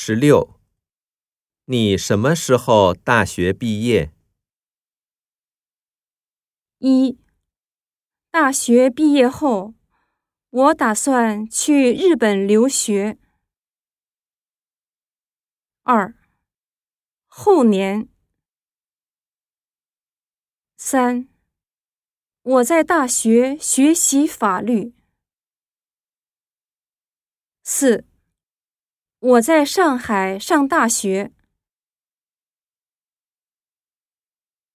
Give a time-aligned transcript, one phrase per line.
[0.00, 0.60] 十六，
[1.64, 4.12] 你什么时候大学毕业？
[6.78, 7.18] 一、
[8.30, 9.74] 大学毕业后，
[10.50, 13.18] 我打算去日本留学。
[15.82, 16.14] 二、
[17.26, 18.08] 后年。
[20.76, 21.28] 三、
[22.42, 24.94] 我在大学学习法律。
[27.64, 28.07] 四、
[29.20, 31.32] 我在上海上大学。